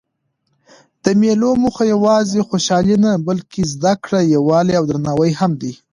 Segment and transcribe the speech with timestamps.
[1.03, 5.73] د مېلو موخه یوازي خوشحالي نه؛ بلکې زدکړه، یووالی او درناوی هم دئ.